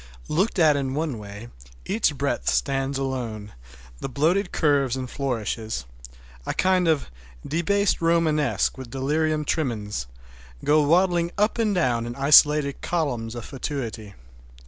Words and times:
Looked 0.27 0.57
at 0.57 0.75
in 0.75 0.95
one 0.95 1.19
way 1.19 1.49
each 1.85 2.17
breadth 2.17 2.49
stands 2.49 2.97
alone, 2.97 3.51
the 3.99 4.09
bloated 4.09 4.51
curves 4.51 4.95
and 4.97 5.07
flourishes—a 5.07 6.53
kind 6.55 6.87
of 6.87 7.11
"debased 7.47 8.01
Romanesque" 8.01 8.79
with 8.79 8.89
delirium 8.89 9.45
tremens—go 9.45 10.81
waddling 10.81 11.29
up 11.37 11.59
and 11.59 11.75
down 11.75 12.07
in 12.07 12.15
isolated 12.15 12.81
columns 12.81 13.35
of 13.35 13.45
fatuity. 13.45 14.15